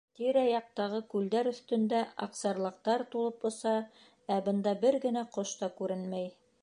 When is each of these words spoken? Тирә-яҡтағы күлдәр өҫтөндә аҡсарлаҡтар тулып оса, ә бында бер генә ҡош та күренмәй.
Тирә-яҡтағы 0.19 1.01
күлдәр 1.11 1.49
өҫтөндә 1.51 1.99
аҡсарлаҡтар 2.27 3.03
тулып 3.13 3.45
оса, 3.51 3.75
ә 4.37 4.39
бында 4.49 4.75
бер 4.87 4.99
генә 5.05 5.27
ҡош 5.37 5.53
та 5.61 5.75
күренмәй. 5.83 6.27